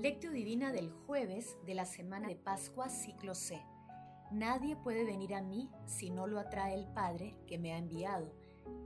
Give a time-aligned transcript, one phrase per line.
[0.00, 3.62] Lectio Divina del jueves de la semana de Pascua, ciclo C.
[4.30, 8.32] Nadie puede venir a mí si no lo atrae el Padre que me ha enviado,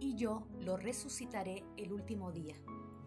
[0.01, 2.57] y yo lo resucitaré el último día.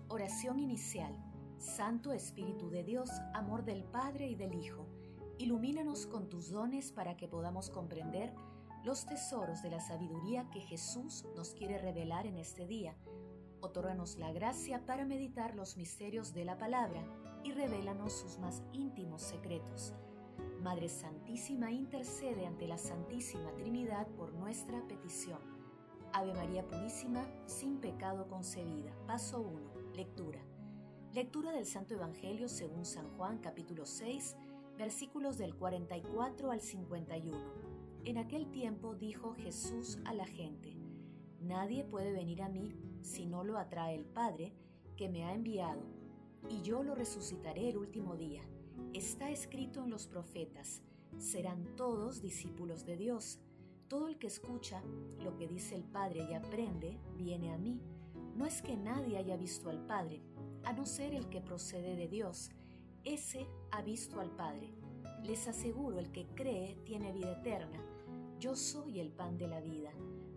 [0.08, 1.14] Oración inicial.
[1.58, 4.88] Santo Espíritu de Dios, amor del Padre y del Hijo,
[5.38, 8.34] ilumínanos con tus dones para que podamos comprender
[8.86, 12.95] los tesoros de la sabiduría que Jesús nos quiere revelar en este día.
[13.59, 17.03] Otórganos la gracia para meditar los misterios de la palabra
[17.48, 19.94] y revélanos sus más íntimos secretos.
[20.62, 25.40] Madre Santísima intercede ante la Santísima Trinidad por nuestra petición.
[26.12, 28.92] Ave María Purísima, sin pecado concebida.
[29.08, 29.94] Paso 1.
[29.95, 30.42] Lectura.
[31.14, 34.36] Lectura del Santo Evangelio según San Juan capítulo 6,
[34.78, 37.38] versículos del 44 al 51.
[38.04, 40.76] En aquel tiempo dijo Jesús a la gente,
[41.39, 44.54] Nadie puede venir a mí si no lo atrae el Padre
[44.98, 45.97] que me ha enviado
[46.50, 48.42] y yo lo resucitaré el último día.
[48.94, 50.81] Está escrito en los profetas,
[51.17, 53.39] serán todos discípulos de Dios.
[53.88, 54.81] Todo el que escucha
[55.23, 57.81] lo que dice el Padre y aprende, viene a mí.
[58.36, 60.22] No es que nadie haya visto al Padre,
[60.64, 62.52] a no ser el que procede de Dios.
[63.04, 64.73] Ese ha visto al Padre.
[65.23, 67.82] Les aseguro, el que cree tiene vida eterna.
[68.39, 69.92] Yo soy el pan de la vida.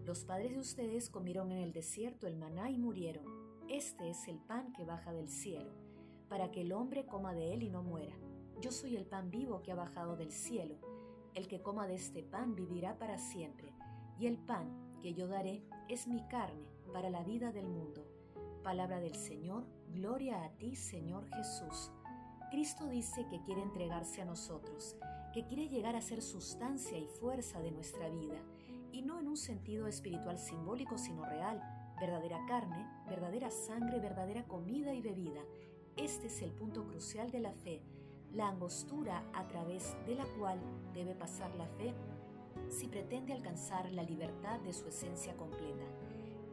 [0.07, 3.25] Los padres de ustedes comieron en el desierto el maná y murieron.
[3.69, 5.90] Este es el pan que baja del cielo
[6.31, 8.15] para que el hombre coma de él y no muera.
[8.63, 10.77] Yo soy el pan vivo que ha bajado del cielo.
[11.35, 13.73] El que coma de este pan vivirá para siempre,
[14.19, 18.07] y el pan que yo daré es mi carne para la vida del mundo.
[18.63, 21.91] Palabra del Señor, gloria a ti, Señor Jesús.
[22.51, 24.97] Cristo dice que quiere entregarse a nosotros,
[25.33, 28.41] que quiere llegar a ser sustancia y fuerza de nuestra vida,
[28.93, 31.61] y no en un sentido espiritual simbólico, sino real,
[32.01, 35.43] verdadera carne, verdadera sangre, verdadera comida y bebida,
[36.05, 37.83] este es el punto crucial de la fe,
[38.33, 40.59] la angostura a través de la cual
[40.95, 41.93] debe pasar la fe
[42.71, 45.85] si pretende alcanzar la libertad de su esencia completa.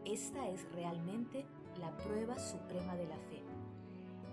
[0.03, 1.45] Esta es realmente
[1.79, 3.41] la prueba suprema de la fe.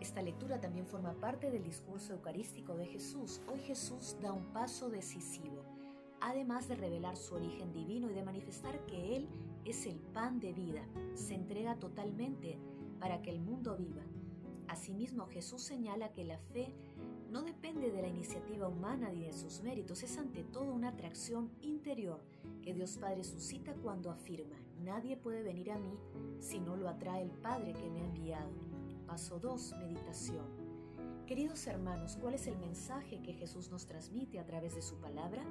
[0.00, 3.40] Esta lectura también forma parte del discurso eucarístico de Jesús.
[3.46, 5.62] Hoy Jesús da un paso decisivo,
[6.20, 9.28] además de revelar su origen divino y de manifestar que Él
[9.64, 10.82] es el pan de vida.
[11.14, 12.58] Se entrega totalmente
[12.98, 14.02] para que el mundo viva.
[14.74, 16.74] Asimismo, Jesús señala que la fe
[17.30, 21.48] no depende de la iniciativa humana ni de sus méritos, es ante todo una atracción
[21.62, 22.20] interior
[22.60, 25.96] que Dios Padre suscita cuando afirma, nadie puede venir a mí
[26.40, 28.50] si no lo atrae el Padre que me ha enviado.
[29.06, 29.76] Paso 2.
[29.78, 30.44] Meditación.
[31.28, 35.44] Queridos hermanos, ¿cuál es el mensaje que Jesús nos transmite a través de su palabra?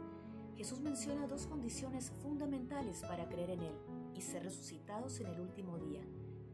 [0.57, 3.75] Jesús menciona dos condiciones fundamentales para creer en Él
[4.17, 6.01] y ser resucitados en el último día.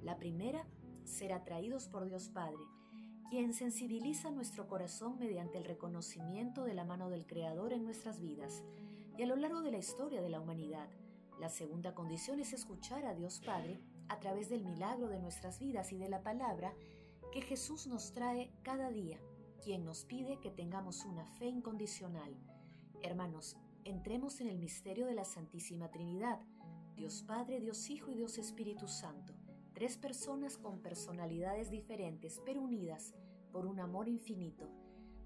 [0.03, 0.67] La primera
[1.05, 2.59] ser atraídos por Dios Padre,
[3.29, 8.63] quien sensibiliza nuestro corazón mediante el reconocimiento de la mano del Creador en nuestras vidas
[9.17, 10.89] y a lo largo de la historia de la humanidad.
[11.39, 15.91] La segunda condición es escuchar a Dios Padre a través del milagro de nuestras vidas
[15.91, 16.73] y de la palabra
[17.31, 19.19] que Jesús nos trae cada día,
[19.63, 22.35] quien nos pide que tengamos una fe incondicional.
[23.03, 26.39] Hermanos, entremos en el misterio de la Santísima Trinidad,
[26.95, 29.38] Dios Padre, Dios Hijo y Dios Espíritu Santo
[29.79, 33.13] tres personas con personalidades diferentes pero unidas
[33.53, 34.67] por un amor infinito.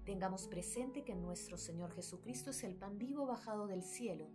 [0.04, 4.28] Tengamos presente que nuestro Señor Jesucristo es el pan vivo bajado del cielo,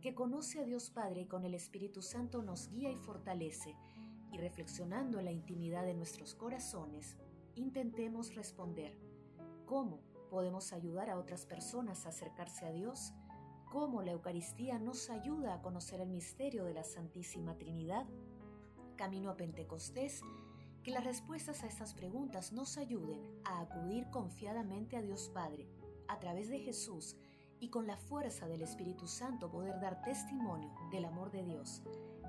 [0.00, 3.76] que conoce a Dios Padre y con el Espíritu Santo nos guía y fortalece,
[4.32, 7.16] y reflexionando en la intimidad de nuestros corazones,
[7.54, 8.98] intentemos responder,
[9.66, 10.00] ¿cómo
[10.30, 13.12] podemos ayudar a otras personas a acercarse a Dios?
[13.70, 18.08] ¿Cómo la Eucaristía nos ayuda a conocer el misterio de la Santísima Trinidad?
[19.00, 20.20] Camino a Pentecostés,
[20.82, 25.66] que las respuestas a estas preguntas nos ayuden a acudir confiadamente a Dios Padre,
[26.06, 27.16] a través de Jesús,
[27.60, 31.82] y con la fuerza del Espíritu Santo poder dar testimonio del amor de Dios.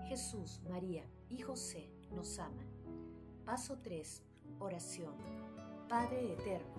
[0.08, 2.70] Jesús, María y José nos aman.
[3.44, 4.24] Paso 3.
[4.60, 5.14] Oración.
[5.90, 6.74] Padre Eterno.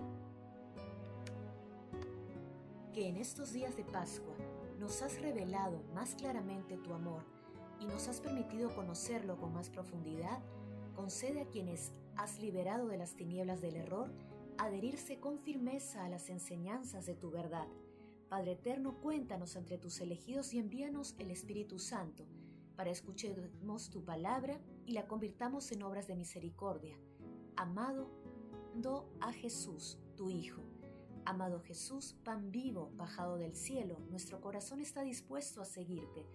[2.93, 4.33] Que en estos días de Pascua
[4.79, 7.32] nos has revelado más claramente tu amor
[7.83, 10.39] y nos has permitido conocerlo con más profundidad,
[10.95, 14.09] concede a quienes has liberado de las tinieblas del error
[14.57, 17.67] adherirse con firmeza a las enseñanzas de tu verdad.
[18.29, 22.25] Padre eterno, cuéntanos entre tus elegidos y envíanos el Espíritu Santo,
[22.75, 26.97] para escuchemos tu palabra y la convirtamos en obras de misericordia.
[27.57, 28.07] Amado,
[28.75, 30.72] do a Jesús, tu Hijo
[31.25, 36.25] Amado Jesús, pan vivo, bajado del cielo, nuestro corazón está dispuesto a seguirte.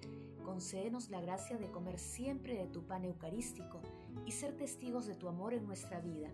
[0.44, 3.80] Concédenos la gracia de comer siempre de tu pan eucarístico
[4.24, 6.30] y ser testigos de tu amor en nuestra vida.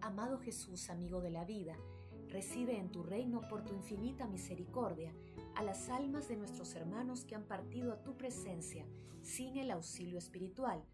[0.00, 1.76] Amado Jesús, amigo de la vida,
[2.28, 5.12] Recibe en tu reino por tu infinita misericordia
[5.54, 8.84] a las almas de nuestros hermanos que han partido a tu presencia
[9.22, 10.84] sin el auxilio espiritual.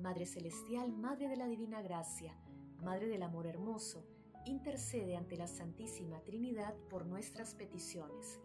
[0.00, 2.36] Madre Celestial, Madre de la Divina Gracia,
[2.82, 4.06] Madre del Amor Hermoso,
[4.48, 8.40] intercede ante la Santísima Trinidad por nuestras peticiones.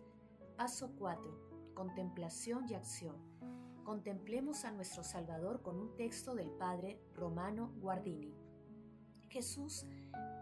[0.58, 1.74] Paso 4.
[1.74, 3.16] Contemplación y acción.
[3.84, 8.34] Contemplemos a nuestro Salvador con un texto del Padre Romano Guardini.
[9.30, 9.86] Jesús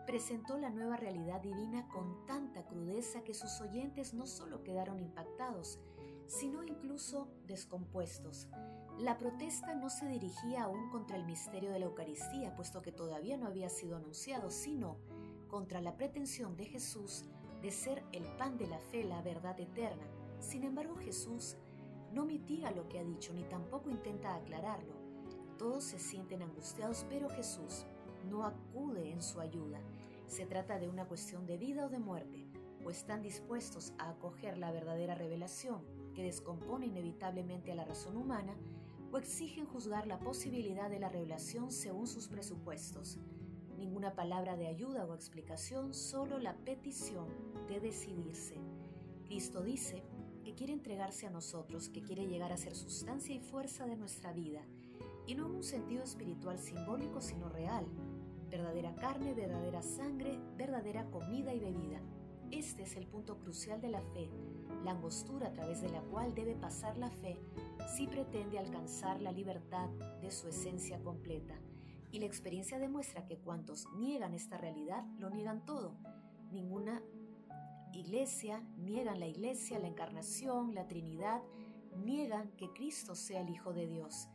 [0.05, 5.79] presentó la nueva realidad divina con tanta crudeza que sus oyentes no solo quedaron impactados,
[6.27, 8.47] sino incluso descompuestos.
[8.99, 13.37] La protesta no se dirigía aún contra el misterio de la Eucaristía, puesto que todavía
[13.37, 14.97] no había sido anunciado, sino
[15.51, 17.25] contra la pretensión de Jesús
[17.61, 20.07] de ser el pan de la fe, la verdad eterna.
[20.39, 21.57] Sin embargo, Jesús
[22.13, 24.95] no mitiga lo que ha dicho, ni tampoco intenta aclararlo.
[25.57, 27.85] Todos se sienten angustiados, pero Jesús
[28.29, 29.81] no acude en su ayuda.
[30.25, 32.47] Se trata de una cuestión de vida o de muerte,
[32.85, 35.83] o están dispuestos a acoger la verdadera revelación
[36.15, 38.55] que descompone inevitablemente a la razón humana,
[39.11, 43.19] o exigen juzgar la posibilidad de la revelación según sus presupuestos.
[43.81, 47.25] Ninguna palabra de ayuda o explicación, solo la petición
[47.67, 48.53] de decidirse.
[49.25, 50.03] Cristo dice
[50.43, 54.33] que quiere entregarse a nosotros, que quiere llegar a ser sustancia y fuerza de nuestra
[54.33, 54.61] vida,
[55.25, 57.87] y no en un sentido espiritual simbólico, sino real,
[58.51, 62.03] verdadera carne, verdadera sangre, verdadera comida y bebida.
[62.51, 64.29] Este es el punto crucial de la fe,
[64.83, 67.39] la angostura a través de la cual debe pasar la fe
[67.97, 69.89] si pretende alcanzar la libertad
[70.21, 71.59] de su esencia completa.
[72.11, 75.95] Y la experiencia demuestra que cuantos niegan esta realidad, lo niegan todo.
[76.51, 77.01] Ninguna
[77.93, 81.41] iglesia, niegan la iglesia, la encarnación, la Trinidad,
[81.95, 84.27] niegan que Cristo sea el Hijo de Dios.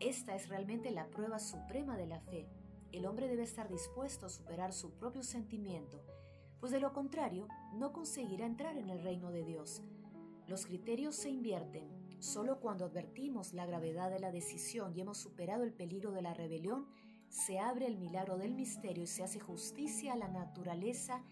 [0.00, 2.48] Esta es realmente la prueba suprema de la fe.
[2.92, 6.02] El hombre debe estar dispuesto a superar su propio sentimiento,
[6.58, 9.82] pues de lo contrario no conseguirá entrar en el reino de Dios.
[10.46, 11.88] Los criterios se invierten.
[12.18, 16.34] Solo cuando advertimos la gravedad de la decisión y hemos superado el peligro de la
[16.34, 16.86] rebelión,
[17.30, 21.22] se abre el milagro del misterio y se hace justicia a la naturaleza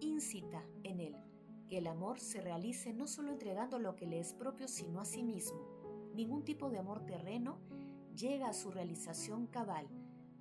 [0.00, 1.16] incita en él,
[1.68, 5.04] que el amor se realice no solo entregando lo que le es propio, sino a
[5.04, 5.60] sí mismo.
[6.14, 7.60] Ningún tipo de amor terreno
[8.16, 9.88] llega a su realización cabal.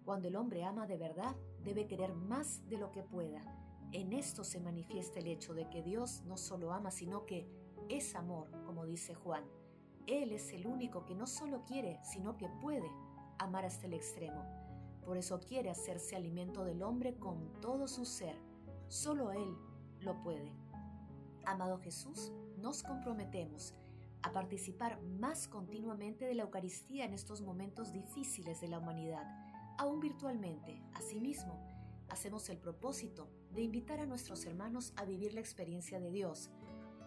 [0.03, 3.43] Cuando el hombre ama de verdad, debe querer más de lo que pueda.
[3.91, 7.47] En esto se manifiesta el hecho de que Dios no solo ama, sino que
[7.89, 9.43] es amor, como dice Juan.
[10.07, 12.89] Él es el único que no solo quiere, sino que puede
[13.37, 14.58] amar hasta el extremo.
[15.03, 18.35] Por eso quiere hacerse alimento del hombre con todo su ser
[18.89, 19.55] Solo Él
[20.01, 20.51] lo puede.
[21.45, 23.75] Amado Jesús, nos comprometemos
[24.23, 29.23] a participar más continuamente de la Eucaristía en estos momentos difíciles de la humanidad,
[29.77, 30.81] aún virtualmente.
[30.95, 31.55] Asimismo,
[32.09, 36.49] hacemos el propósito de invitar a nuestros hermanos a vivir la experiencia de Dios,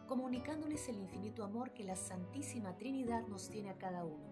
[0.07, 4.32] comunicándoles el infinito amor que la Santísima Trinidad nos tiene a cada uno.